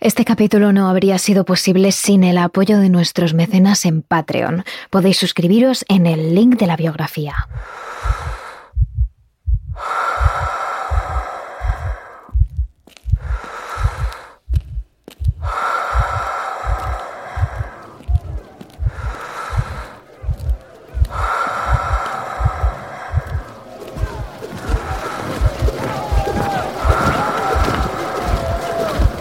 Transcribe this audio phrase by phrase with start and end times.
[0.00, 4.64] Este capítulo no habría sido posible sin el apoyo de nuestros mecenas en Patreon.
[4.88, 7.34] Podéis suscribiros en el link de la biografía.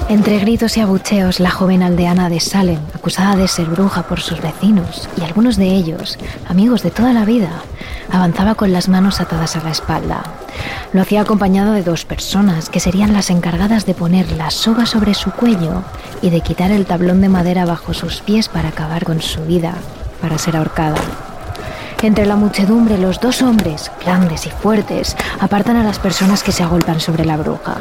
[0.10, 4.42] Entre gritos y abucheos, la joven aldeana de Salem, acusada de ser bruja por sus
[4.42, 7.52] vecinos y algunos de ellos, amigos de toda la vida,
[8.12, 10.24] avanzaba con las manos atadas a la espalda.
[10.92, 15.14] Lo hacía acompañado de dos personas que serían las encargadas de poner la soga sobre
[15.14, 15.84] su cuello
[16.24, 19.76] y de quitar el tablón de madera bajo sus pies para acabar con su vida,
[20.20, 20.98] para ser ahorcada.
[22.02, 26.64] Entre la muchedumbre, los dos hombres, grandes y fuertes, apartan a las personas que se
[26.64, 27.78] agolpan sobre la bruja.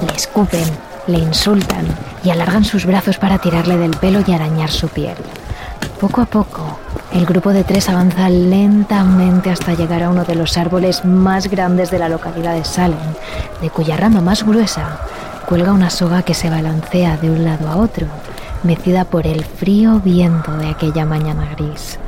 [0.00, 0.64] Le escupen,
[1.08, 1.84] le insultan
[2.26, 5.14] y alargan sus brazos para tirarle del pelo y arañar su piel.
[6.00, 6.76] Poco a poco,
[7.12, 11.92] el grupo de tres avanza lentamente hasta llegar a uno de los árboles más grandes
[11.92, 12.98] de la localidad de Salem,
[13.62, 14.98] de cuya rama más gruesa
[15.46, 18.08] cuelga una soga que se balancea de un lado a otro,
[18.64, 22.00] mecida por el frío viento de aquella mañana gris.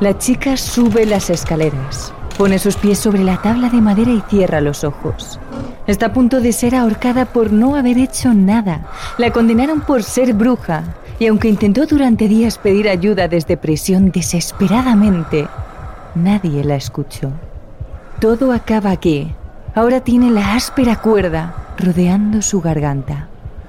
[0.00, 4.62] La chica sube las escaleras, Pone sus pies sobre la tabla de madera y cierra
[4.62, 5.38] los ojos.
[5.86, 8.86] Está a punto de ser ahorcada por no haber hecho nada.
[9.18, 10.84] La condenaron por ser bruja
[11.18, 15.48] y aunque intentó durante días pedir ayuda desde prisión desesperadamente,
[16.14, 17.30] nadie la escuchó.
[18.20, 19.34] Todo acaba aquí.
[19.74, 23.28] Ahora tiene la áspera cuerda rodeando su garganta.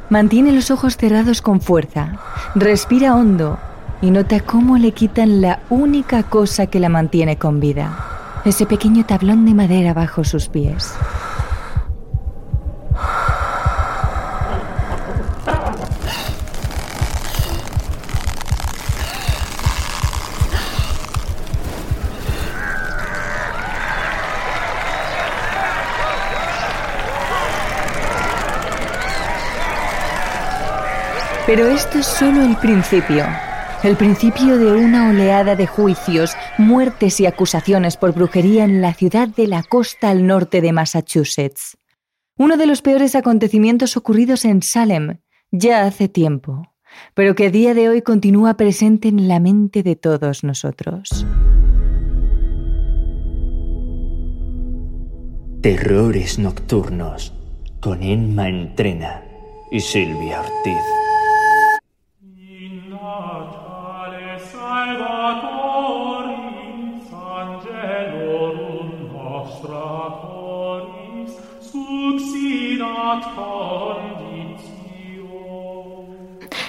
[0.10, 2.20] Mantiene los ojos cerrados con fuerza,
[2.56, 3.60] respira hondo
[4.02, 9.06] y nota cómo le quitan la única cosa que la mantiene con vida ese pequeño
[9.06, 10.94] tablón de madera bajo sus pies.
[31.46, 33.26] Pero esto es solo el principio
[33.84, 39.28] el principio de una oleada de juicios, muertes y acusaciones por brujería en la ciudad
[39.28, 41.78] de la costa al norte de Massachusetts.
[42.38, 45.18] Uno de los peores acontecimientos ocurridos en Salem
[45.52, 46.74] ya hace tiempo,
[47.16, 51.26] pero que a día de hoy continúa presente en la mente de todos nosotros.
[55.62, 57.34] Terrores Nocturnos
[57.80, 59.24] con Emma Entrena
[59.72, 61.01] y Silvia Ortiz.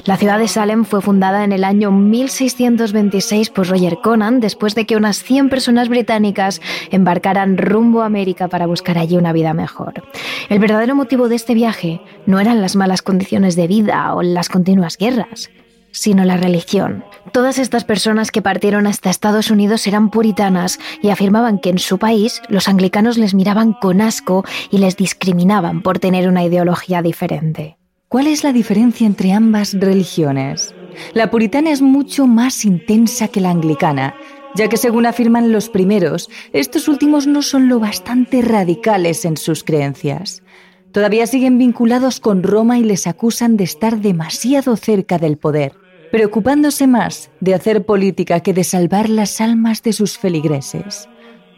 [0.04, 4.84] La ciudad de Salem fue fundada en el año 1626 por Roger Conan después de
[4.84, 10.02] que unas 100 personas británicas embarcaran rumbo a América para buscar allí una vida mejor.
[10.48, 14.48] El verdadero motivo de este viaje no eran las malas condiciones de vida o las
[14.48, 15.50] continuas guerras,
[15.92, 17.04] sino la religión.
[17.30, 21.98] Todas estas personas que partieron hasta Estados Unidos eran puritanas y afirmaban que en su
[21.98, 27.76] país los anglicanos les miraban con asco y les discriminaban por tener una ideología diferente.
[28.12, 30.74] ¿Cuál es la diferencia entre ambas religiones?
[31.14, 34.14] La puritana es mucho más intensa que la anglicana,
[34.54, 39.64] ya que según afirman los primeros, estos últimos no son lo bastante radicales en sus
[39.64, 40.42] creencias.
[40.90, 45.72] Todavía siguen vinculados con Roma y les acusan de estar demasiado cerca del poder,
[46.10, 51.08] preocupándose más de hacer política que de salvar las almas de sus feligreses.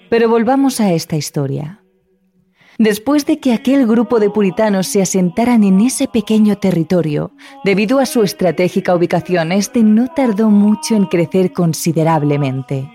[0.09, 1.84] Pero volvamos a esta historia.
[2.79, 7.31] Después de que aquel grupo de puritanos se asentaran en ese pequeño territorio,
[7.65, 12.91] debido a su estratégica ubicación, este no tardó mucho en crecer considerablemente.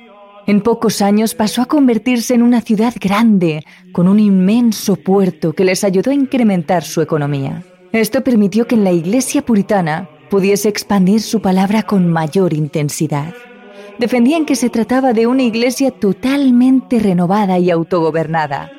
[0.48, 3.64] En pocos años pasó a convertirse en una ciudad grande,
[3.94, 7.64] con un inmenso puerto que les ayudó a incrementar su economía.
[7.94, 13.34] Esto permitió que en la iglesia puritana pudiese expandir su palabra con mayor intensidad.
[13.98, 18.72] Defendían que se trataba de una iglesia totalmente renovada y autogobernada,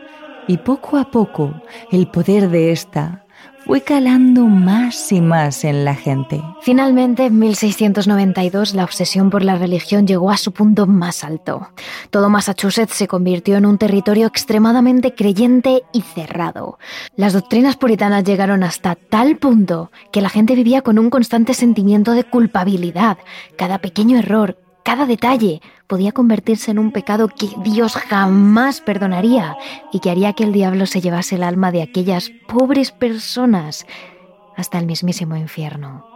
[0.48, 1.54] y poco a poco
[1.90, 3.24] el poder de esta
[3.66, 6.42] fue calando más y más en la gente.
[6.62, 11.68] Finalmente, en 1692, la obsesión por la religión llegó a su punto más alto.
[12.10, 16.78] Todo Massachusetts se convirtió en un territorio extremadamente creyente y cerrado.
[17.16, 22.12] Las doctrinas puritanas llegaron hasta tal punto que la gente vivía con un constante sentimiento
[22.12, 23.18] de culpabilidad.
[23.56, 25.60] Cada pequeño error, cada detalle,
[25.90, 29.56] podía convertirse en un pecado que Dios jamás perdonaría
[29.92, 33.86] y que haría que el diablo se llevase el alma de aquellas pobres personas
[34.56, 36.06] hasta el mismísimo infierno.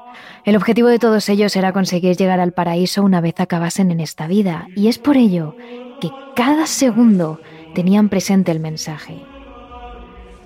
[0.44, 4.28] El objetivo de todos ellos era conseguir llegar al paraíso una vez acabasen en esta
[4.28, 5.56] vida, y es por ello
[6.00, 7.40] que cada segundo
[7.74, 9.20] tenían presente el mensaje.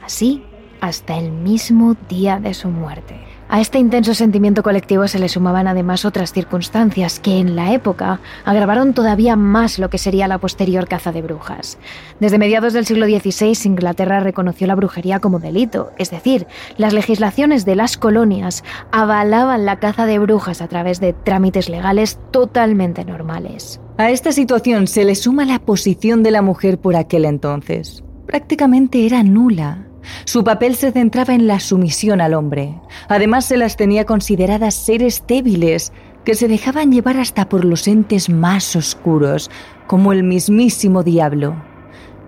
[0.03, 0.43] Así
[0.81, 3.28] hasta el mismo día de su muerte.
[3.51, 8.21] A este intenso sentimiento colectivo se le sumaban además otras circunstancias que en la época
[8.45, 11.79] agravaron todavía más lo que sería la posterior caza de brujas.
[12.21, 16.47] Desde mediados del siglo XVI Inglaterra reconoció la brujería como delito, es decir,
[16.77, 22.21] las legislaciones de las colonias avalaban la caza de brujas a través de trámites legales
[22.31, 23.81] totalmente normales.
[23.97, 28.05] A esta situación se le suma la posición de la mujer por aquel entonces.
[28.27, 29.88] Prácticamente era nula
[30.25, 32.75] su papel se centraba en la sumisión al hombre.
[33.09, 35.93] Además se las tenía consideradas seres débiles
[36.25, 39.51] que se dejaban llevar hasta por los entes más oscuros,
[39.87, 41.57] como el mismísimo diablo.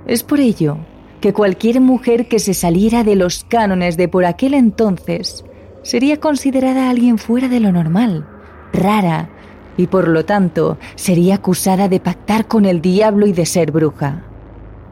[0.06, 0.78] Es por ello
[1.20, 5.44] que cualquier mujer que se saliera de los cánones de por aquel entonces
[5.82, 8.26] sería considerada alguien fuera de lo normal,
[8.72, 9.28] rara,
[9.76, 14.29] y por lo tanto sería acusada de pactar con el diablo y de ser bruja.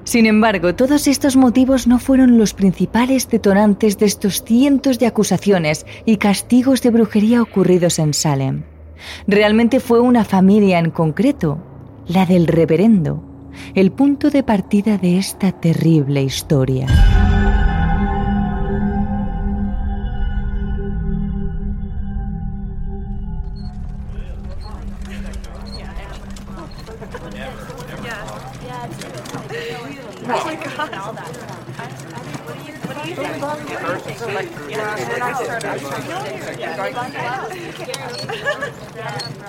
[0.09, 5.85] Sin embargo, todos estos motivos no fueron los principales detonantes de estos cientos de acusaciones
[6.07, 8.63] y castigos de brujería ocurridos en Salem.
[9.27, 11.59] Realmente fue una familia en concreto,
[12.07, 13.23] la del reverendo,
[13.75, 16.87] el punto de partida de esta terrible historia.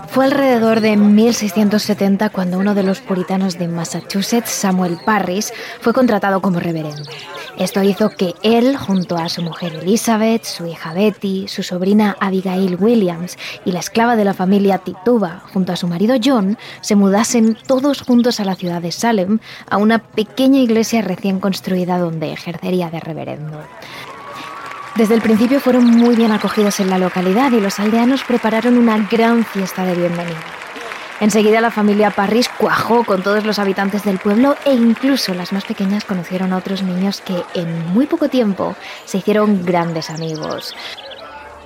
[0.09, 6.41] Fue alrededor de 1670 cuando uno de los puritanos de Massachusetts, Samuel Parris, fue contratado
[6.41, 7.03] como reverendo.
[7.59, 12.77] Esto hizo que él, junto a su mujer Elizabeth, su hija Betty, su sobrina Abigail
[12.79, 17.57] Williams y la esclava de la familia Tituba, junto a su marido John, se mudasen
[17.67, 19.39] todos juntos a la ciudad de Salem,
[19.69, 23.59] a una pequeña iglesia recién construida donde ejercería de reverendo.
[24.95, 28.97] Desde el principio fueron muy bien acogidos en la localidad y los aldeanos prepararon una
[29.11, 30.45] gran fiesta de bienvenida.
[31.19, 35.65] Enseguida la familia Parris cuajó con todos los habitantes del pueblo e incluso las más
[35.65, 40.73] pequeñas conocieron a otros niños que en muy poco tiempo se hicieron grandes amigos.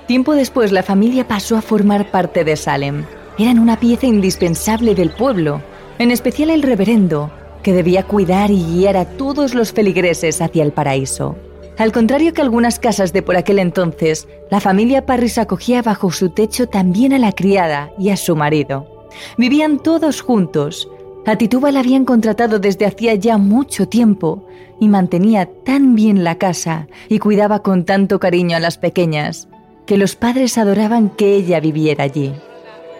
[0.08, 3.04] Tiempo después la familia pasó a formar parte de Salem.
[3.38, 5.62] Eran una pieza indispensable del pueblo,
[5.98, 7.30] en especial el reverendo,
[7.62, 11.36] que debía cuidar y guiar a todos los feligreses hacia el paraíso.
[11.78, 16.30] Al contrario que algunas casas de por aquel entonces, la familia Parris acogía bajo su
[16.30, 18.93] techo también a la criada y a su marido.
[19.38, 20.88] Vivían todos juntos.
[21.26, 24.44] A Tituba la habían contratado desde hacía ya mucho tiempo
[24.80, 29.48] y mantenía tan bien la casa y cuidaba con tanto cariño a las pequeñas
[29.86, 32.32] que los padres adoraban que ella viviera allí.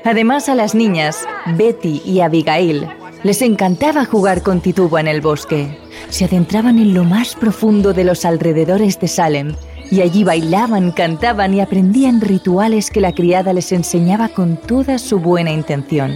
[0.05, 1.27] Además a las niñas,
[1.57, 2.87] Betty y Abigail,
[3.23, 5.79] les encantaba jugar con Tituba en el bosque.
[6.11, 9.55] Se adentraban en lo más profundo de los alrededores de Salem
[9.91, 15.19] y allí bailaban, cantaban y aprendían rituales que la criada les enseñaba con toda su
[15.19, 16.13] buena intención.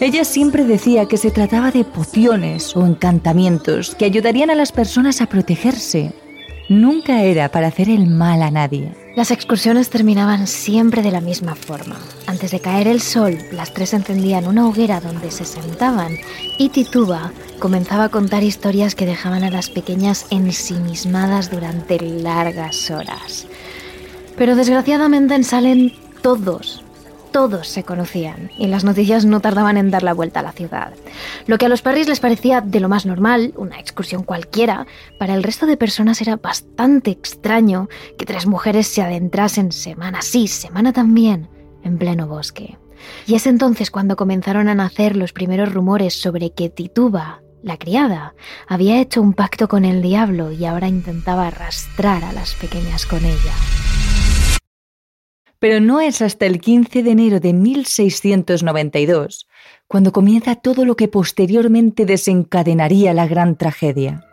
[0.00, 5.20] Ella siempre decía que se trataba de pociones o encantamientos que ayudarían a las personas
[5.20, 6.12] a protegerse.
[6.68, 8.92] Nunca era para hacer el mal a nadie.
[9.18, 11.96] Las excursiones terminaban siempre de la misma forma.
[12.28, 16.12] Antes de caer el sol, las tres encendían una hoguera donde se sentaban
[16.56, 23.48] y Tituba comenzaba a contar historias que dejaban a las pequeñas ensimismadas durante largas horas.
[24.36, 25.90] Pero desgraciadamente en Salem
[26.22, 26.84] todos,
[27.30, 30.92] todos se conocían y las noticias no tardaban en dar la vuelta a la ciudad.
[31.46, 34.86] Lo que a los Parris les parecía de lo más normal, una excursión cualquiera,
[35.18, 40.48] para el resto de personas era bastante extraño que tres mujeres se adentrasen semana sí,
[40.48, 41.48] semana también,
[41.84, 42.76] en pleno bosque.
[43.26, 48.34] Y es entonces cuando comenzaron a nacer los primeros rumores sobre que Tituba, la criada,
[48.66, 53.24] había hecho un pacto con el diablo y ahora intentaba arrastrar a las pequeñas con
[53.24, 53.87] ella
[55.58, 59.46] pero no es hasta el 15 de enero de 1692
[59.86, 64.24] cuando comienza todo lo que posteriormente desencadenaría la gran tragedia.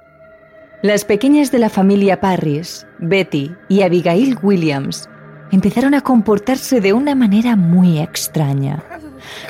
[0.82, 5.10] Las pequeñas de la familia Parris, Betty y Abigail Williams,
[5.52, 8.84] empezaron a comportarse de una manera muy extraña.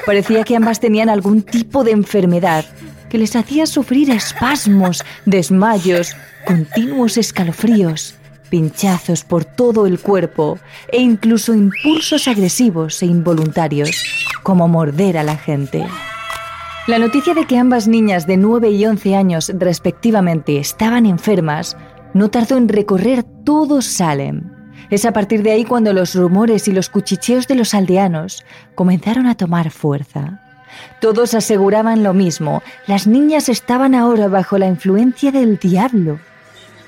[0.06, 2.66] Parecía que ambas tenían algún tipo de enfermedad
[3.10, 6.16] que les hacía sufrir espasmos, desmayos,
[6.46, 8.16] continuos escalofríos
[8.56, 10.58] pinchazos por todo el cuerpo
[10.90, 14.02] e incluso impulsos agresivos e involuntarios,
[14.44, 15.86] como morder a la gente.
[16.88, 21.76] La noticia de que ambas niñas de 9 y 11 años respectivamente estaban enfermas
[22.14, 24.50] no tardó en recorrer todo Salem.
[24.90, 29.28] Es a partir de ahí cuando los rumores y los cuchicheos de los aldeanos comenzaron
[29.28, 30.40] a tomar fuerza.
[31.02, 36.20] Todos aseguraban lo mismo, las niñas estaban ahora bajo la influencia del diablo.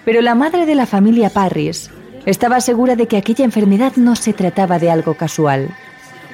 [0.08, 1.90] Pero la madre de la familia Parris
[2.26, 5.68] estaba segura de que aquella enfermedad no se trataba de algo casual.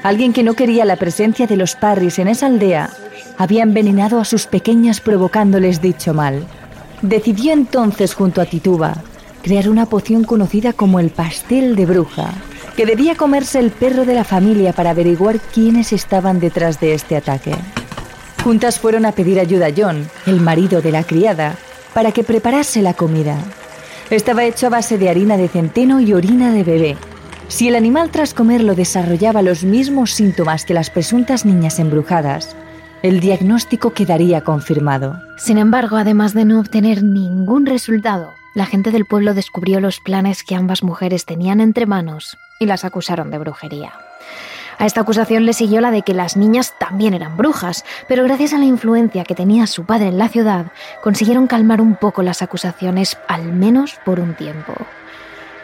[0.03, 2.91] Alguien que no quería la presencia de los Parris en esa aldea
[3.35, 6.45] había envenenado a sus pequeñas provocándoles dicho mal.
[7.01, 8.93] Decidió entonces junto a Tituba
[9.41, 12.29] crear una poción conocida como el pastel de bruja,
[12.77, 17.15] que debía comerse el perro de la familia para averiguar quiénes estaban detrás de este
[17.15, 17.55] ataque.
[18.43, 21.55] Juntas fueron a pedir ayuda a John, el marido de la criada,
[21.95, 23.35] para que preparase la comida.
[24.09, 26.97] Estaba hecho a base de harina de centeno y orina de bebé.
[27.47, 32.55] Si el animal tras comerlo desarrollaba los mismos síntomas que las presuntas niñas embrujadas,
[33.01, 35.19] el diagnóstico quedaría confirmado.
[35.37, 40.43] Sin embargo, además de no obtener ningún resultado, la gente del pueblo descubrió los planes
[40.43, 43.93] que ambas mujeres tenían entre manos y las acusaron de brujería.
[44.77, 48.53] A esta acusación le siguió la de que las niñas también eran brujas, pero gracias
[48.53, 50.67] a la influencia que tenía su padre en la ciudad,
[51.01, 54.73] consiguieron calmar un poco las acusaciones, al menos por un tiempo.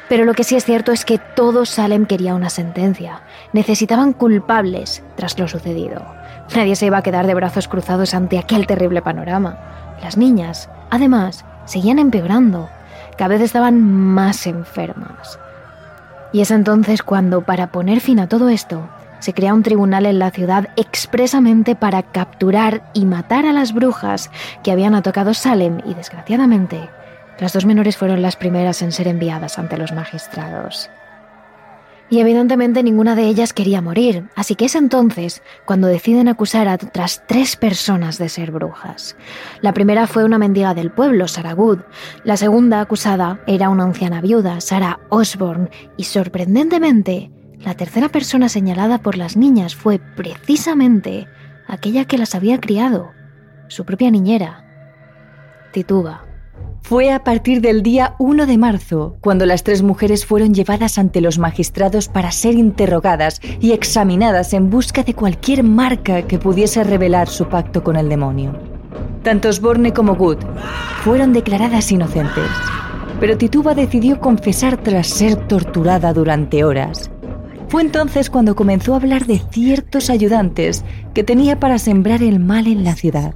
[0.10, 3.22] Pero lo que sí es cierto es que todo Salem quería una sentencia.
[3.54, 6.04] Necesitaban culpables tras lo sucedido.
[6.56, 9.60] Nadie se iba a quedar de brazos cruzados ante aquel terrible panorama.
[10.02, 12.70] Las niñas, además, seguían empeorando.
[13.18, 15.40] Cada vez estaban más enfermas.
[16.32, 18.90] Y es entonces cuando, para poner fin a todo esto,
[19.20, 24.32] se crea un tribunal en la ciudad expresamente para capturar y matar a las brujas
[24.64, 26.90] que habían atacado Salem y, desgraciadamente,
[27.40, 30.90] las dos menores fueron las primeras en ser enviadas ante los magistrados.
[32.12, 36.74] Y evidentemente ninguna de ellas quería morir, así que es entonces cuando deciden acusar a
[36.74, 39.16] otras tres personas de ser brujas.
[39.62, 41.80] La primera fue una mendiga del pueblo, Sarah Good.
[42.24, 45.70] La segunda acusada era una anciana viuda, Sarah Osborne.
[45.98, 51.28] Y sorprendentemente, la tercera persona señalada por las niñas fue precisamente
[51.68, 53.12] aquella que las había criado,
[53.68, 54.66] su propia niñera,
[55.72, 56.26] Tituba.
[56.82, 61.22] Fue a partir del día 1 de marzo cuando las tres mujeres fueron llevadas ante
[61.22, 67.28] los magistrados para ser interrogadas y examinadas en busca de cualquier marca que pudiese revelar
[67.28, 68.58] su pacto con el demonio.
[69.22, 70.40] Tanto Osborne como Good
[71.04, 72.50] fueron declaradas inocentes,
[73.20, 77.12] pero Tituba decidió confesar tras ser torturada durante horas.
[77.70, 80.84] Fue entonces cuando comenzó a hablar de ciertos ayudantes
[81.14, 83.36] que tenía para sembrar el mal en la ciudad.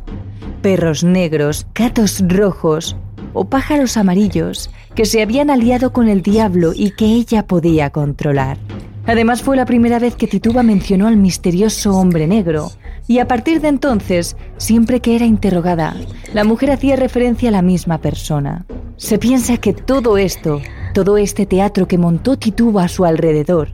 [0.63, 2.95] Perros negros, gatos rojos,
[3.33, 8.57] o pájaros amarillos que se habían aliado con el diablo y que ella podía controlar.
[9.05, 12.71] Además fue la primera vez que Tituba mencionó al misterioso hombre negro,
[13.07, 15.95] y a partir de entonces, siempre que era interrogada,
[16.33, 18.65] la mujer hacía referencia a la misma persona.
[18.95, 20.61] Se piensa que todo esto,
[20.93, 23.71] todo este teatro que montó Tituba a su alrededor,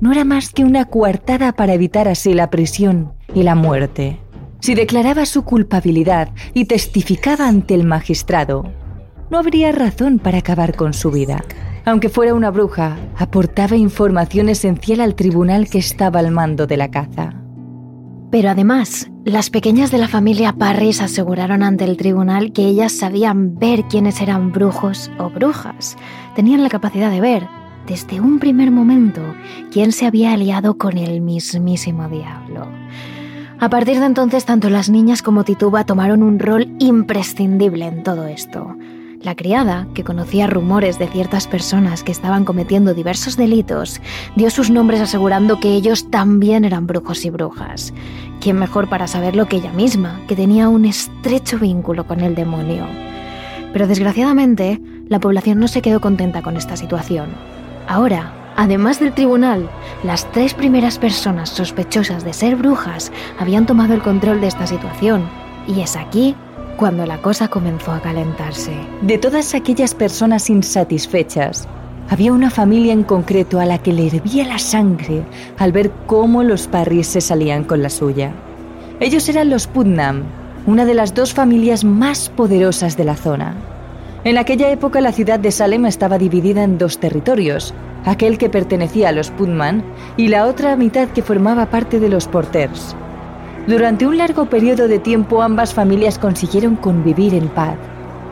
[0.00, 4.20] no era más que una coartada para evitar así la prisión y la muerte.
[4.60, 8.64] Si declaraba su culpabilidad y testificaba ante el magistrado,
[9.30, 11.44] no habría razón para acabar con su vida.
[11.84, 16.90] Aunque fuera una bruja, aportaba información esencial al tribunal que estaba al mando de la
[16.90, 17.34] caza.
[18.30, 23.56] Pero además, las pequeñas de la familia Parris aseguraron ante el tribunal que ellas sabían
[23.56, 25.96] ver quiénes eran brujos o brujas.
[26.34, 27.48] Tenían la capacidad de ver,
[27.86, 29.22] desde un primer momento,
[29.70, 32.66] quién se había aliado con el mismísimo diablo.
[33.58, 38.26] A partir de entonces, tanto las niñas como Tituba tomaron un rol imprescindible en todo
[38.26, 38.76] esto.
[39.22, 44.00] La criada, que conocía rumores de ciertas personas que estaban cometiendo diversos delitos,
[44.36, 47.94] dio sus nombres asegurando que ellos también eran brujos y brujas.
[48.40, 52.86] ¿Quién mejor para saberlo que ella misma, que tenía un estrecho vínculo con el demonio?
[53.72, 57.55] Pero desgraciadamente, la población no se quedó contenta con esta situación.
[57.88, 59.70] Ahora, además del tribunal,
[60.02, 65.28] las tres primeras personas sospechosas de ser brujas habían tomado el control de esta situación.
[65.68, 66.34] Y es aquí
[66.76, 68.72] cuando la cosa comenzó a calentarse.
[69.02, 71.68] De todas aquellas personas insatisfechas,
[72.08, 75.24] había una familia en concreto a la que le hervía la sangre
[75.58, 78.32] al ver cómo los Parris se salían con la suya.
[79.00, 80.24] Ellos eran los Putnam,
[80.66, 83.54] una de las dos familias más poderosas de la zona.
[84.26, 87.72] En aquella época la ciudad de Salem estaba dividida en dos territorios,
[88.04, 89.84] aquel que pertenecía a los Putnam
[90.16, 92.96] y la otra mitad que formaba parte de los Porters.
[93.68, 97.76] Durante un largo periodo de tiempo ambas familias consiguieron convivir en paz,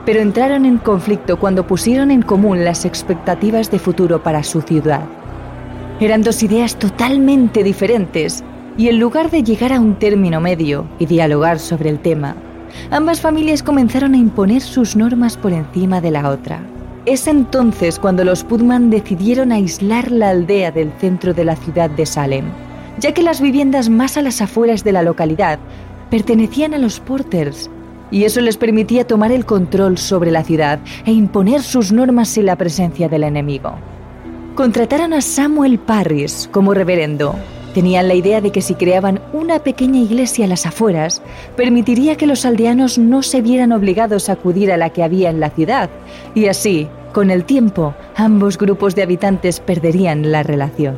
[0.05, 5.05] pero entraron en conflicto cuando pusieron en común las expectativas de futuro para su ciudad.
[6.01, 8.43] Eran dos ideas totalmente diferentes
[8.77, 12.35] y en lugar de llegar a un término medio y dialogar sobre el tema,
[12.91, 16.61] ambas familias comenzaron a imponer sus normas por encima de la otra.
[17.07, 22.07] Es entonces cuando los Putman decidieron aislar la aldea del centro de la ciudad de
[22.07, 22.47] Salem,
[22.99, 25.59] ya que las viviendas más a las afueras de la localidad
[26.11, 27.71] pertenecían a los Porters,
[28.11, 32.47] y eso les permitía tomar el control sobre la ciudad e imponer sus normas sin
[32.47, 33.75] la presencia del enemigo.
[34.55, 37.35] Contrataron a Samuel Parris como reverendo.
[37.75, 41.21] Tenían la idea de que si creaban una pequeña iglesia a las afueras,
[41.57, 45.41] permitiría que los aldeanos no se vieran obligados a acudir a la que había en
[45.41, 45.91] la ciudad,
[46.37, 50.95] y así, con el tiempo, ambos grupos de habitantes perderían la relación.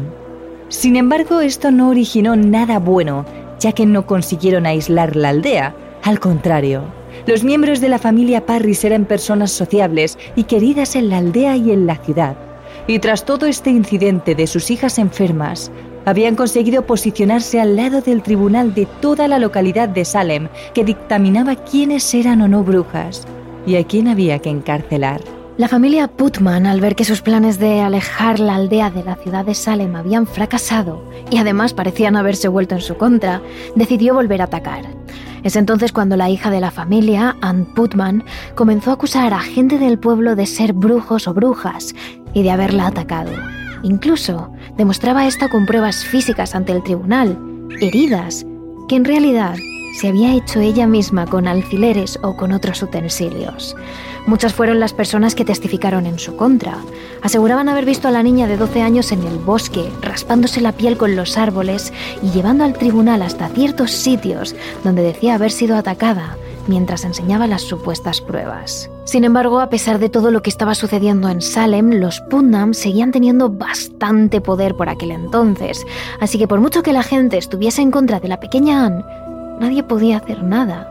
[0.69, 3.25] Sin embargo, esto no originó nada bueno,
[3.59, 5.75] ya que no consiguieron aislar la aldea.
[6.03, 6.83] Al contrario,
[7.27, 11.71] los miembros de la familia Parris eran personas sociables y queridas en la aldea y
[11.71, 12.37] en la ciudad.
[12.87, 15.73] Y tras todo este incidente de sus hijas enfermas,
[16.07, 21.57] habían conseguido posicionarse al lado del tribunal de toda la localidad de Salem, que dictaminaba
[21.57, 23.27] quiénes eran o no brujas
[23.67, 25.21] y a quién había que encarcelar.
[25.59, 29.45] La familia Putman, al ver que sus planes de alejar la aldea de la ciudad
[29.45, 33.43] de Salem habían fracasado y además parecían haberse vuelto en su contra,
[33.75, 34.85] decidió volver a atacar.
[35.43, 38.23] Es entonces cuando la hija de la familia, Ann Putman,
[38.55, 41.95] comenzó a acusar a gente del pueblo de ser brujos o brujas
[42.33, 43.33] y de haberla atacado.
[43.87, 47.39] Incluso demostraba esto con pruebas físicas ante el tribunal,
[47.81, 48.45] heridas,
[48.89, 49.55] que en realidad
[50.01, 53.77] se había hecho ella misma con alfileres o con otros utensilios.
[54.27, 56.79] Muchas fueron las personas que testificaron en su contra.
[57.23, 60.97] Aseguraban haber visto a la niña de 12 años en el bosque, raspándose la piel
[60.97, 61.93] con los árboles
[62.25, 67.63] y llevando al tribunal hasta ciertos sitios donde decía haber sido atacada mientras enseñaba las
[67.63, 68.91] supuestas pruebas.
[69.07, 73.13] Sin embargo, a pesar de todo lo que estaba sucediendo en Salem, los Putnam seguían
[73.13, 75.87] teniendo bastante poder por aquel entonces,
[76.19, 79.05] así que por mucho que la gente estuviese en contra de la pequeña Anne,
[79.61, 80.91] nadie podía hacer nada.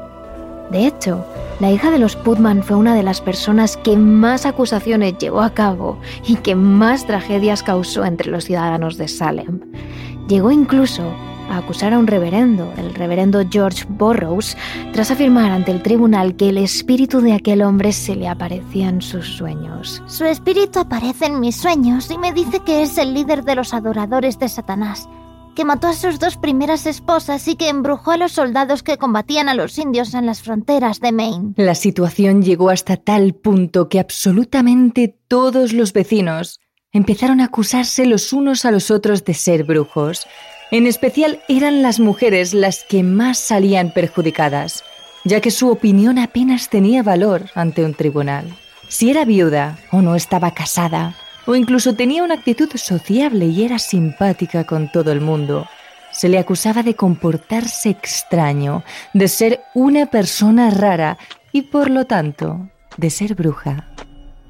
[0.71, 1.25] De hecho,
[1.59, 5.53] la hija de los Putman fue una de las personas que más acusaciones llevó a
[5.53, 9.59] cabo y que más tragedias causó entre los ciudadanos de Salem.
[10.29, 11.13] Llegó incluso
[11.49, 14.57] a acusar a un reverendo, el reverendo George Burroughs,
[14.93, 19.01] tras afirmar ante el tribunal que el espíritu de aquel hombre se le aparecía en
[19.01, 20.01] sus sueños.
[20.07, 23.73] Su espíritu aparece en mis sueños y me dice que es el líder de los
[23.73, 25.07] adoradores de Satanás,
[25.55, 29.49] que mató a sus dos primeras esposas y que embrujó a los soldados que combatían
[29.49, 31.53] a los indios en las fronteras de Maine.
[31.55, 36.59] La situación llegó hasta tal punto que absolutamente todos los vecinos
[36.91, 40.27] empezaron a acusarse los unos a los otros de ser brujos.
[40.71, 44.83] En especial eran las mujeres las que más salían perjudicadas,
[45.23, 48.45] ya que su opinión apenas tenía valor ante un tribunal.
[48.87, 53.77] Si era viuda o no estaba casada, o incluso tenía una actitud sociable y era
[53.77, 55.67] simpática con todo el mundo,
[56.11, 61.17] se le acusaba de comportarse extraño, de ser una persona rara
[61.51, 63.94] y por lo tanto de ser bruja.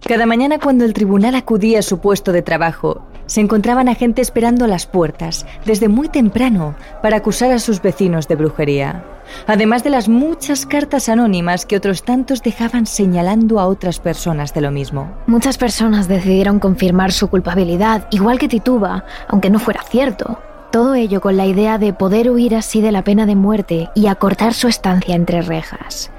[0.07, 4.21] Cada mañana cuando el tribunal acudía a su puesto de trabajo, se encontraban a gente
[4.21, 9.03] esperando a las puertas desde muy temprano para acusar a sus vecinos de brujería,
[9.47, 14.61] además de las muchas cartas anónimas que otros tantos dejaban señalando a otras personas de
[14.61, 15.11] lo mismo.
[15.25, 20.37] Muchas personas decidieron confirmar su culpabilidad, igual que Tituba, aunque no fuera cierto.
[20.75, 24.07] Todo ello con la idea de poder huir así de la pena de muerte y
[24.07, 26.11] acortar su estancia entre rejas.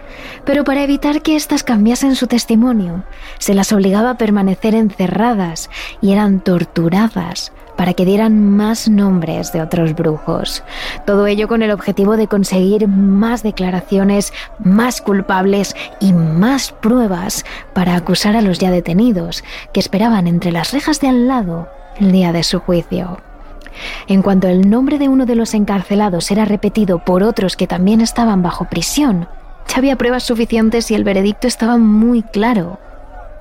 [0.46, 3.04] Pero para evitar que éstas cambiasen su testimonio,
[3.36, 5.68] se las obligaba a permanecer encerradas
[6.00, 10.64] y eran torturadas para que dieran más nombres de otros brujos.
[11.04, 17.94] Todo ello con el objetivo de conseguir más declaraciones, más culpables y más pruebas para
[17.94, 21.68] acusar a los ya detenidos, que esperaban entre las rejas de al lado
[22.00, 23.18] el día de su juicio.
[24.08, 28.00] En cuanto el nombre de uno de los encarcelados era repetido por otros que también
[28.00, 29.28] estaban bajo prisión,
[29.68, 32.78] ya había pruebas suficientes y el veredicto estaba muy claro.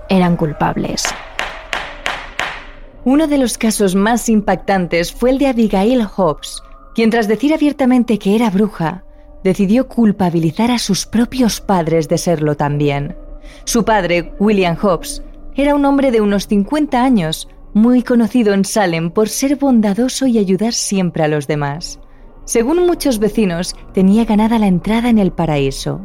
[0.09, 1.03] Eran culpables.
[3.03, 6.63] Uno de los casos más impactantes fue el de Abigail Hobbs,
[6.95, 9.03] quien tras decir abiertamente que era bruja,
[9.43, 13.15] decidió culpabilizar a sus propios padres de serlo también.
[13.65, 15.21] Su padre, William Hobbs,
[15.55, 20.37] era un hombre de unos 50 años, muy conocido en Salem por ser bondadoso y
[20.37, 21.99] ayudar siempre a los demás.
[22.45, 25.99] Según muchos vecinos, tenía ganada la entrada en el paraíso.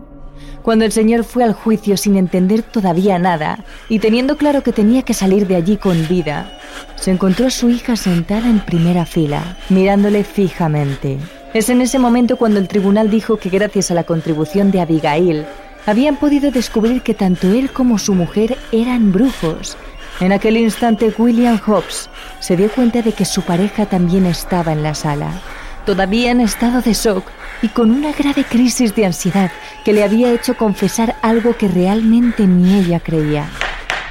[0.62, 5.02] Cuando el señor fue al juicio sin entender todavía nada y teniendo claro que tenía
[5.02, 6.59] que salir de allí con vida,
[6.96, 11.18] se encontró a su hija sentada en primera fila, mirándole fijamente.
[11.54, 15.46] Es en ese momento cuando el tribunal dijo que gracias a la contribución de Abigail,
[15.87, 19.76] habían podido descubrir que tanto él como su mujer eran brujos.
[20.20, 24.83] En aquel instante William Hobbs se dio cuenta de que su pareja también estaba en
[24.83, 25.40] la sala.
[25.87, 27.24] todavía en estado de shock
[27.62, 29.50] y con una grave crisis de ansiedad
[29.83, 33.48] que le había hecho confesar algo que realmente ni ella creía.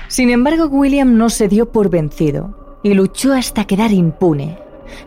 [0.08, 4.58] Sin embargo, William no se dio por vencido y luchó hasta quedar impune.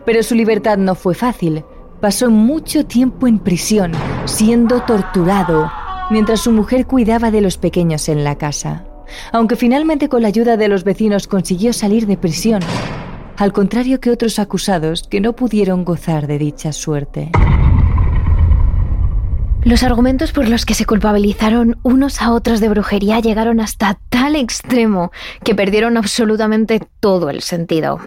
[0.05, 1.65] Pero su libertad no fue fácil.
[1.99, 3.91] Pasó mucho tiempo en prisión,
[4.25, 5.69] siendo torturado,
[6.09, 8.85] mientras su mujer cuidaba de los pequeños en la casa.
[9.31, 12.61] Aunque finalmente con la ayuda de los vecinos consiguió salir de prisión,
[13.37, 17.31] al contrario que otros acusados que no pudieron gozar de dicha suerte.
[19.65, 24.35] Los argumentos por los que se culpabilizaron unos a otros de brujería llegaron hasta tal
[24.35, 25.13] extremo
[25.45, 28.01] que perdieron absolutamente todo el sentido.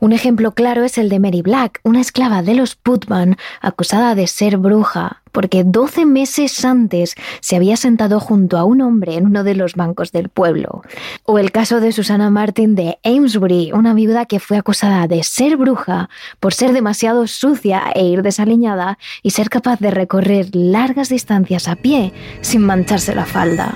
[0.00, 4.26] Un ejemplo claro es el de Mary Black, una esclava de los Putman acusada de
[4.26, 9.44] ser bruja porque 12 meses antes se había sentado junto a un hombre en uno
[9.44, 10.80] de los bancos del pueblo.
[11.24, 15.58] O el caso de Susana Martin de Amesbury, una viuda que fue acusada de ser
[15.58, 16.08] bruja
[16.40, 21.76] por ser demasiado sucia e ir desaliñada y ser capaz de recorrer largas distancias a
[21.76, 23.74] pie sin mancharse la falda.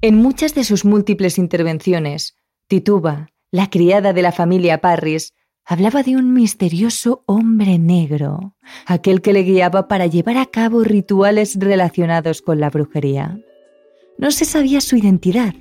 [0.00, 2.36] En muchas de sus múltiples intervenciones,
[2.68, 5.32] Tituba, la criada de la familia Parris,
[5.66, 8.54] hablaba de un misterioso hombre negro,
[8.86, 13.38] aquel que le guiaba para llevar a cabo rituales relacionados con la brujería.
[14.18, 15.54] No se sabía su identidad,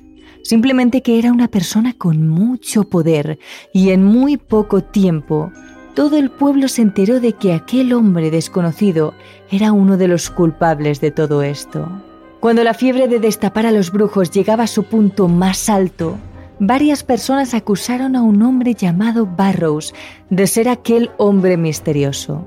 [0.43, 3.39] simplemente que era una persona con mucho poder
[3.73, 5.51] y en muy poco tiempo
[5.95, 9.13] todo el pueblo se enteró de que aquel hombre desconocido
[9.51, 11.87] era uno de los culpables de todo esto.
[12.39, 16.17] Cuando la fiebre de destapar a los brujos llegaba a su punto más alto,
[16.59, 19.93] varias personas acusaron a un hombre llamado Barrows
[20.29, 22.45] de ser aquel hombre misterioso.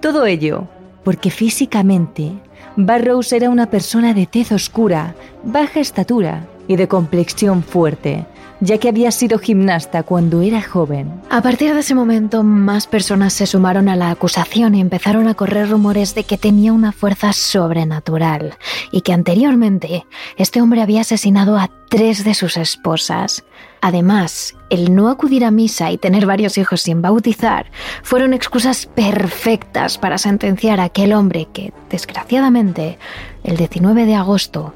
[0.00, 0.68] Todo ello
[1.04, 2.32] porque físicamente
[2.76, 8.26] Barrows era una persona de tez oscura, baja estatura y de complexión fuerte,
[8.60, 11.20] ya que había sido gimnasta cuando era joven.
[11.30, 15.34] A partir de ese momento, más personas se sumaron a la acusación y empezaron a
[15.34, 18.56] correr rumores de que tenía una fuerza sobrenatural
[18.90, 23.44] y que anteriormente este hombre había asesinado a tres de sus esposas.
[23.80, 27.70] Además, el no acudir a misa y tener varios hijos sin bautizar
[28.02, 32.98] fueron excusas perfectas para sentenciar a aquel hombre que, desgraciadamente,
[33.44, 34.74] el 19 de agosto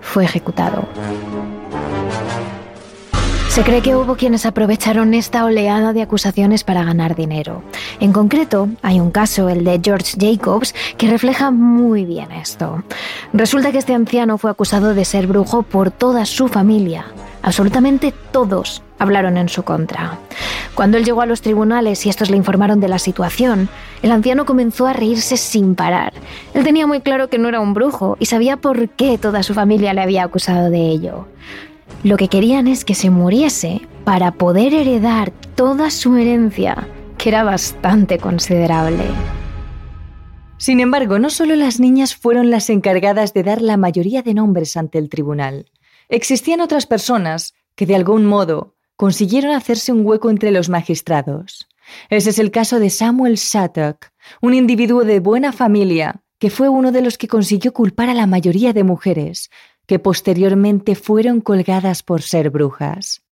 [0.00, 0.88] fue ejecutado.
[3.58, 7.64] Se cree que hubo quienes aprovecharon esta oleada de acusaciones para ganar dinero.
[7.98, 12.84] En concreto, hay un caso, el de George Jacobs, que refleja muy bien esto.
[13.32, 17.06] Resulta que este anciano fue acusado de ser brujo por toda su familia.
[17.42, 20.20] Absolutamente todos hablaron en su contra.
[20.76, 23.68] Cuando él llegó a los tribunales y estos le informaron de la situación,
[24.02, 26.12] el anciano comenzó a reírse sin parar.
[26.54, 29.52] Él tenía muy claro que no era un brujo y sabía por qué toda su
[29.52, 31.26] familia le había acusado de ello.
[32.02, 37.42] Lo que querían es que se muriese para poder heredar toda su herencia, que era
[37.42, 39.04] bastante considerable.
[40.58, 44.76] Sin embargo, no solo las niñas fueron las encargadas de dar la mayoría de nombres
[44.76, 45.70] ante el tribunal.
[46.08, 51.68] Existían otras personas que de algún modo consiguieron hacerse un hueco entre los magistrados.
[52.10, 54.06] Ese es el caso de Samuel Shattuck,
[54.42, 58.26] un individuo de buena familia que fue uno de los que consiguió culpar a la
[58.26, 59.50] mayoría de mujeres,
[59.88, 63.22] que posteriormente fueron colgadas por ser brujas.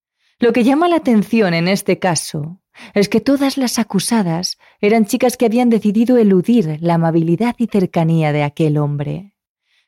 [0.40, 2.60] Lo que llama la atención en este caso
[2.94, 8.32] es que todas las acusadas eran chicas que habían decidido eludir la amabilidad y cercanía
[8.32, 9.34] de aquel hombre.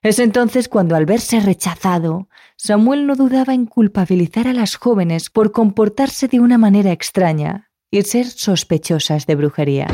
[0.02, 5.52] Es entonces cuando al verse rechazado, Samuel no dudaba en culpabilizar a las jóvenes por
[5.52, 9.88] comportarse de una manera extraña y ser sospechosas de brujería.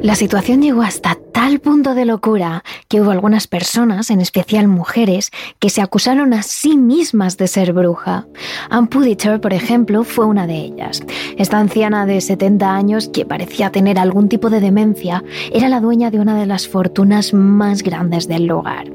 [0.00, 5.32] La situación llegó hasta tal punto de locura que hubo algunas personas, en especial mujeres,
[5.58, 8.26] que se acusaron a sí mismas de ser bruja.
[8.70, 11.02] Anne Puditzer, por ejemplo, fue una de ellas.
[11.36, 16.12] Esta anciana de 70 años, que parecía tener algún tipo de demencia, era la dueña
[16.12, 18.92] de una de las fortunas más grandes del lugar.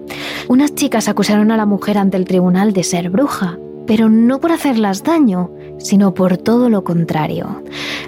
[0.47, 4.53] Unas chicas acusaron a la mujer ante el tribunal de ser bruja, pero no por
[4.53, 7.61] hacerlas daño, sino por todo lo contrario.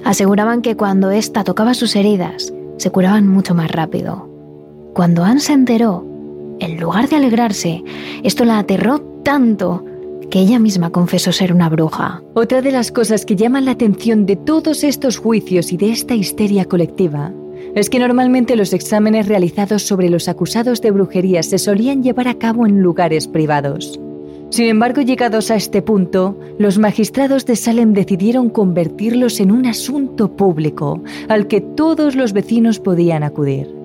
[0.06, 4.30] Aseguraban que cuando ésta tocaba sus heridas, se curaban mucho más rápido.
[4.94, 6.06] Cuando Anne se enteró,
[6.60, 7.84] en lugar de alegrarse,
[8.24, 9.84] esto la aterró tanto
[10.30, 12.24] que ella misma confesó ser una bruja.
[12.34, 16.16] Otra de las cosas que llaman la atención de todos estos juicios y de esta
[16.16, 17.32] histeria colectiva
[17.76, 22.36] es que normalmente los exámenes realizados sobre los acusados de brujería se solían llevar a
[22.36, 24.00] cabo en lugares privados.
[24.50, 30.36] Sin embargo, llegados a este punto, los magistrados de Salem decidieron convertirlos en un asunto
[30.36, 33.76] público al que todos los vecinos podían acudir.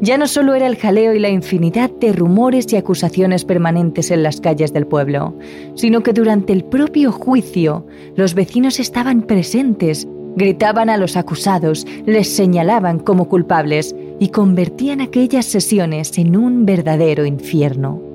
[0.00, 4.22] Ya no solo era el jaleo y la infinidad de rumores y acusaciones permanentes en
[4.22, 5.36] las calles del pueblo,
[5.74, 12.28] sino que durante el propio juicio los vecinos estaban presentes, gritaban a los acusados, les
[12.28, 18.05] señalaban como culpables y convertían aquellas sesiones en un verdadero infierno.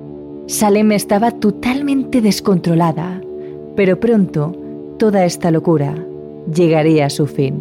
[0.51, 3.21] Salem estaba totalmente descontrolada,
[3.77, 4.53] pero pronto
[4.99, 5.95] toda esta locura
[6.53, 7.57] llegaría a su fin.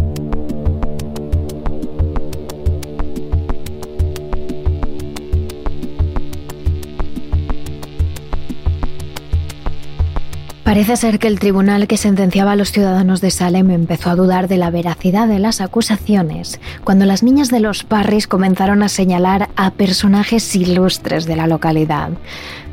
[10.65, 14.49] Parece ser que el tribunal que sentenciaba a los ciudadanos de Salem empezó a dudar
[14.49, 19.49] de la veracidad de las acusaciones cuando las niñas de los Parris comenzaron a señalar
[19.55, 22.11] a personajes ilustres de la localidad.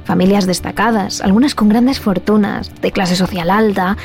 [0.08, 3.98] Familias destacadas, algunas con grandes fortunas, de clase social alta,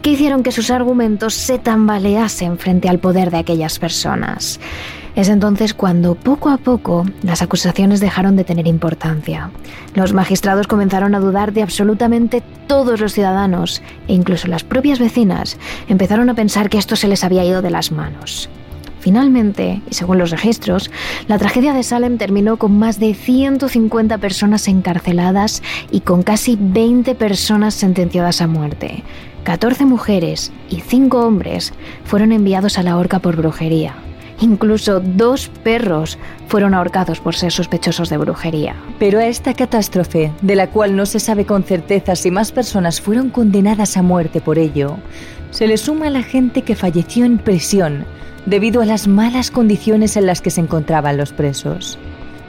[0.00, 4.58] que hicieron que sus argumentos se tambaleasen frente al poder de aquellas personas.
[5.14, 9.50] Es entonces cuando poco a poco las acusaciones dejaron de tener importancia.
[9.94, 15.58] Los magistrados comenzaron a dudar de absolutamente todos los ciudadanos e incluso las propias vecinas
[15.86, 18.48] empezaron a pensar que esto se les había ido de las manos.
[19.02, 20.88] Finalmente, y según los registros,
[21.26, 25.60] la tragedia de Salem terminó con más de 150 personas encarceladas
[25.90, 29.02] y con casi 20 personas sentenciadas a muerte.
[29.42, 31.72] 14 mujeres y 5 hombres
[32.04, 33.96] fueron enviados a la horca por brujería.
[34.40, 38.76] Incluso dos perros fueron ahorcados por ser sospechosos de brujería.
[39.00, 43.00] Pero a esta catástrofe, de la cual no se sabe con certeza si más personas
[43.00, 44.98] fueron condenadas a muerte por ello,
[45.52, 48.04] se le suma la gente que falleció en prisión
[48.46, 51.98] debido a las malas condiciones en las que se encontraban los presos.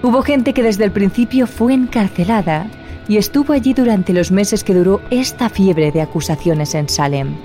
[0.02, 2.66] Hubo gente que desde el principio fue encarcelada
[3.08, 7.36] y estuvo allí durante los meses que duró esta fiebre de acusaciones en Salem.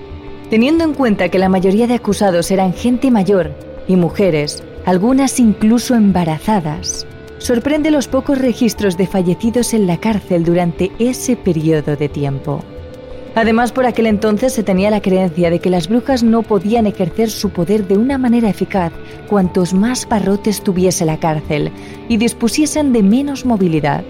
[0.49, 3.53] Teniendo en cuenta que la mayoría de acusados eran gente mayor
[3.87, 7.07] y mujeres, algunas incluso embarazadas.
[7.39, 12.65] Sorprende los pocos registros de fallecidos en la cárcel durante ese periodo de tiempo.
[13.39, 17.31] Además, por aquel entonces se tenía la creencia de que las brujas no podían ejercer
[17.31, 18.93] su poder de una manera eficaz
[19.29, 21.71] cuantos más barrotes tuviese la cárcel
[22.09, 24.03] y dispusiesen de menos movilidad.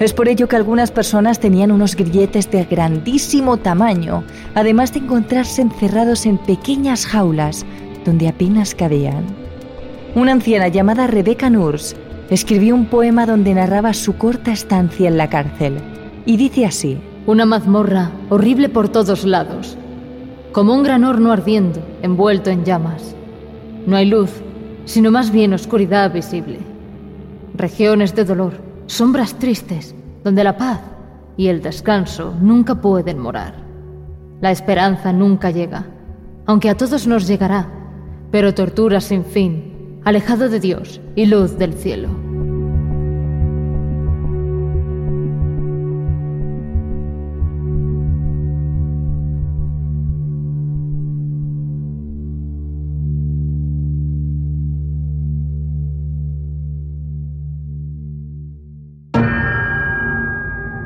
[0.00, 5.60] Es por ello que algunas personas tenían unos grilletes de grandísimo tamaño, además de encontrarse
[5.60, 7.66] encerrados en pequeñas jaulas
[8.06, 9.26] donde apenas cabían.
[10.14, 11.94] Una anciana llamada Rebecca Nurs
[12.30, 15.74] escribió un poema donde narraba su corta estancia en la cárcel.
[16.24, 16.96] Y dice así.
[17.26, 19.76] Una mazmorra horrible por todos lados,
[20.52, 23.14] como un gran horno ardiendo, envuelto en llamas.
[23.86, 24.30] No hay luz,
[24.84, 26.58] sino más bien oscuridad visible.
[27.54, 28.54] Regiones de dolor,
[28.86, 30.80] sombras tristes, donde la paz
[31.36, 33.54] y el descanso nunca pueden morar.
[34.40, 35.86] La esperanza nunca llega,
[36.46, 37.68] aunque a todos nos llegará
[38.32, 42.31] pero tortura sin fin, alejado de Dios y luz del cielo.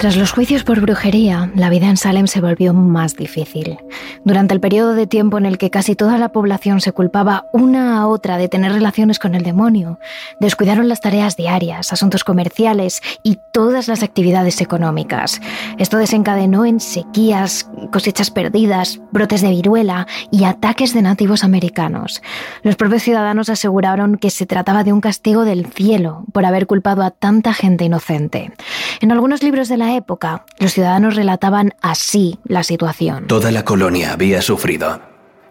[0.07, 3.77] Tras los juicios por brujería, la vida en Salem se volvió más difícil.
[4.25, 7.99] Durante el periodo de tiempo en el que casi toda la población se culpaba una
[7.99, 9.99] a otra de tener relaciones con el demonio,
[10.38, 15.40] descuidaron las tareas diarias, asuntos comerciales y todas las actividades económicas.
[15.77, 22.23] Esto desencadenó en sequías, cosechas perdidas, brotes de viruela y ataques de nativos americanos.
[22.62, 27.03] Los propios ciudadanos aseguraron que se trataba de un castigo del cielo por haber culpado
[27.03, 28.53] a tanta gente inocente.
[29.01, 33.26] En algunos libros de la época, los ciudadanos relataban así la situación.
[33.26, 35.00] Toda la colonia había sufrido.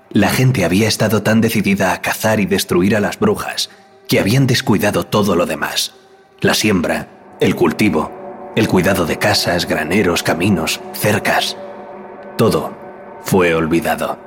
[0.10, 3.70] La gente había estado tan decidida a cazar y destruir a las brujas
[4.08, 5.94] que habían descuidado todo lo demás.
[6.40, 7.08] La siembra,
[7.40, 8.12] el cultivo,
[8.56, 11.58] el cuidado de casas, graneros, caminos, cercas.
[12.38, 12.74] Todo
[13.24, 14.18] fue olvidado.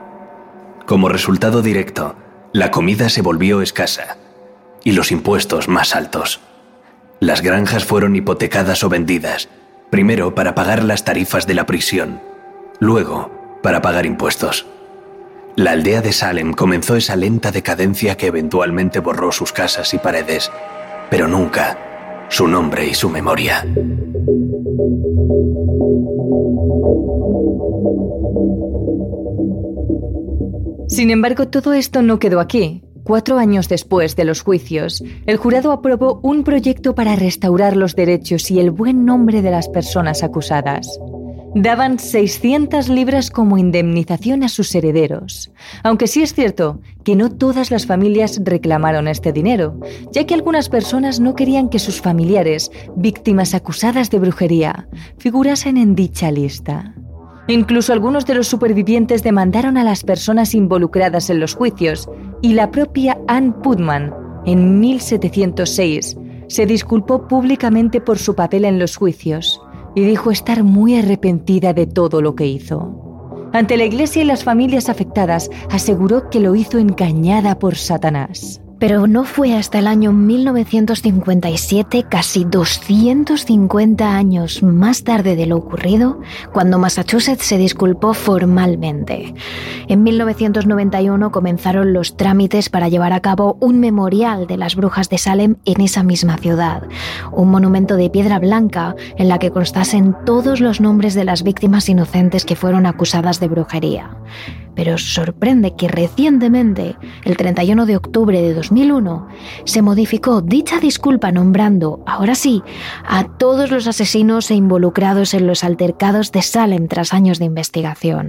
[0.86, 2.16] Como resultado directo,
[2.52, 4.16] la comida se volvió escasa
[4.84, 6.40] y los impuestos más altos.
[7.20, 9.48] Las granjas fueron hipotecadas o vendidas
[9.90, 12.20] Primero para pagar las tarifas de la prisión,
[12.78, 13.30] luego
[13.62, 14.66] para pagar impuestos.
[15.56, 20.52] La aldea de Salem comenzó esa lenta decadencia que eventualmente borró sus casas y paredes,
[21.10, 21.78] pero nunca
[22.28, 23.64] su nombre y su memoria.
[30.88, 32.82] Sin embargo, todo esto no quedó aquí.
[33.08, 38.50] Cuatro años después de los juicios, el jurado aprobó un proyecto para restaurar los derechos
[38.50, 41.00] y el buen nombre de las personas acusadas.
[41.54, 45.50] daban 600 libras como indemnización a sus herederos.
[45.82, 49.80] Aunque sí es cierto que no todas las familias reclamaron este dinero,
[50.12, 55.94] ya que algunas personas no querían que sus familiares, víctimas acusadas de brujería, figurasen en
[55.94, 56.94] dicha lista.
[57.48, 62.08] Incluso algunos de los supervivientes demandaron a las personas involucradas en los juicios
[62.42, 68.96] y la propia Anne Putman, en 1706, se disculpó públicamente por su papel en los
[68.96, 69.60] juicios
[69.94, 73.08] y dijo estar muy arrepentida de todo lo que hizo.
[73.54, 78.60] Ante la iglesia y las familias afectadas, aseguró que lo hizo engañada por Satanás.
[78.78, 86.20] Pero no fue hasta el año 1957, casi 250 años más tarde de lo ocurrido,
[86.52, 89.34] cuando Massachusetts se disculpó formalmente.
[89.88, 95.18] En 1991 comenzaron los trámites para llevar a cabo un memorial de las brujas de
[95.18, 96.84] Salem en esa misma ciudad,
[97.32, 101.88] un monumento de piedra blanca en la que constasen todos los nombres de las víctimas
[101.88, 104.10] inocentes que fueron acusadas de brujería
[104.78, 109.26] pero sorprende que recientemente, el 31 de octubre de 2001,
[109.64, 112.62] se modificó dicha disculpa nombrando, ahora sí,
[113.04, 118.28] a todos los asesinos e involucrados en los altercados de Salem tras años de investigación.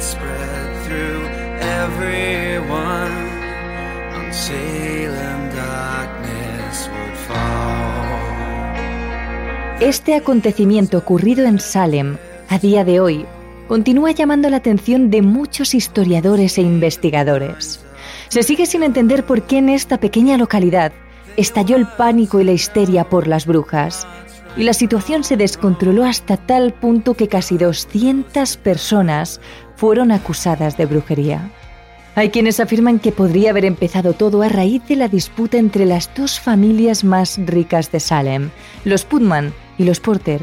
[0.00, 0.67] spread
[9.80, 12.16] Este acontecimiento ocurrido en Salem
[12.48, 13.26] a día de hoy
[13.68, 17.80] continúa llamando la atención de muchos historiadores e investigadores.
[18.28, 20.92] Se sigue sin entender por qué en esta pequeña localidad
[21.36, 24.06] estalló el pánico y la histeria por las brujas
[24.58, 29.40] y la situación se descontroló hasta tal punto que casi 200 personas
[29.76, 31.48] fueron acusadas de brujería.
[32.16, 36.12] Hay quienes afirman que podría haber empezado todo a raíz de la disputa entre las
[36.12, 38.50] dos familias más ricas de Salem,
[38.84, 40.40] los Putman y los Porter.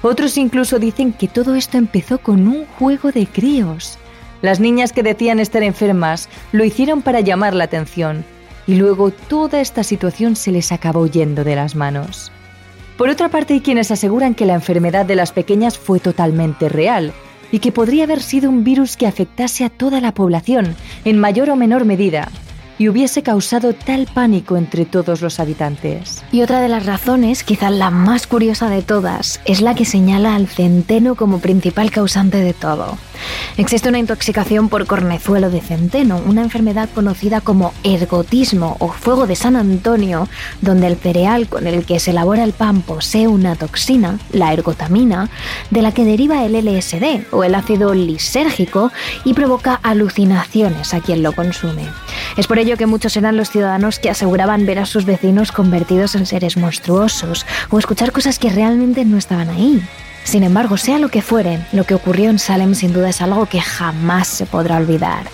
[0.00, 3.98] Otros incluso dicen que todo esto empezó con un juego de críos.
[4.40, 8.24] Las niñas que decían estar enfermas lo hicieron para llamar la atención
[8.66, 12.32] y luego toda esta situación se les acabó yendo de las manos.
[13.00, 17.14] Por otra parte, hay quienes aseguran que la enfermedad de las pequeñas fue totalmente real
[17.50, 21.48] y que podría haber sido un virus que afectase a toda la población, en mayor
[21.48, 22.28] o menor medida,
[22.76, 26.22] y hubiese causado tal pánico entre todos los habitantes.
[26.30, 30.34] Y otra de las razones, quizá la más curiosa de todas, es la que señala
[30.34, 32.98] al centeno como principal causante de todo.
[33.56, 39.36] Existe una intoxicación por cornezuelo de centeno, una enfermedad conocida como ergotismo o fuego de
[39.36, 40.28] San Antonio,
[40.60, 45.28] donde el cereal con el que se elabora el pan posee una toxina, la ergotamina,
[45.70, 48.90] de la que deriva el LSD o el ácido lisérgico
[49.24, 51.86] y provoca alucinaciones a quien lo consume.
[52.36, 56.14] Es por ello que muchos eran los ciudadanos que aseguraban ver a sus vecinos convertidos
[56.14, 59.82] en seres monstruosos o escuchar cosas que realmente no estaban ahí.
[60.24, 63.46] Sin embargo, sea lo que fuere, lo que ocurrió en Salem sin duda es algo
[63.46, 65.24] que jamás se podrá olvidar.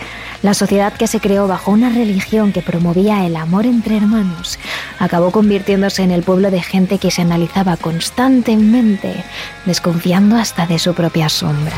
[0.43, 4.59] La sociedad que se creó bajo una religión que promovía el amor entre hermanos
[4.99, 9.25] acabó convirtiéndose en el pueblo de gente que se analizaba constantemente,
[9.65, 11.77] desconfiando hasta de su propia sombra.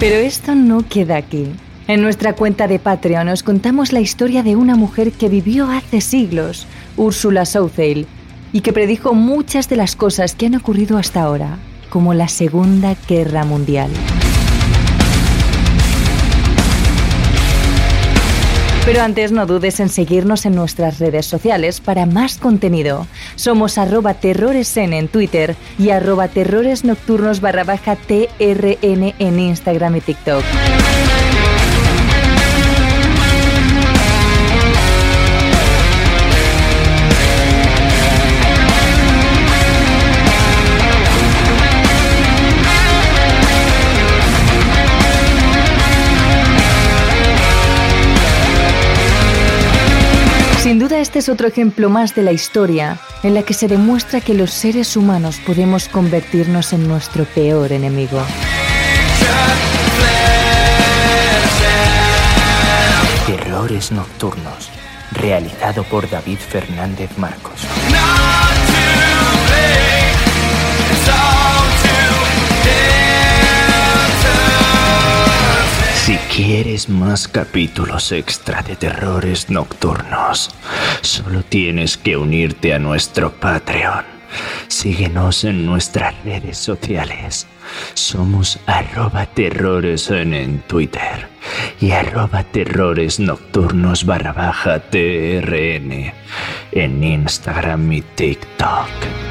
[0.00, 1.48] Pero esto no queda aquí.
[1.88, 6.00] En nuestra cuenta de Patreon os contamos la historia de una mujer que vivió hace
[6.00, 8.06] siglos, Úrsula Southdale,
[8.52, 11.58] y que predijo muchas de las cosas que han ocurrido hasta ahora,
[11.90, 13.90] como la Segunda Guerra Mundial.
[18.88, 23.06] Pero antes no dudes en seguirnos en nuestras redes sociales para más contenido.
[23.34, 30.00] Somos arroba terroresen en Twitter y arroba terrores nocturnos barra baja TRN en Instagram y
[30.00, 30.42] TikTok.
[50.68, 54.20] Sin duda este es otro ejemplo más de la historia en la que se demuestra
[54.20, 58.20] que los seres humanos podemos convertirnos en nuestro peor enemigo.
[63.26, 64.68] Terrores Nocturnos,
[65.12, 67.66] realizado por David Fernández Marcos.
[76.08, 80.48] Si quieres más capítulos extra de terrores nocturnos,
[81.02, 84.06] solo tienes que unirte a nuestro Patreon.
[84.68, 87.46] Síguenos en nuestras redes sociales.
[87.92, 91.28] Somos arroba terrores en, Twitter
[91.78, 96.14] y arroba terrores nocturnos barra TRN
[96.72, 99.27] en Instagram y TikTok.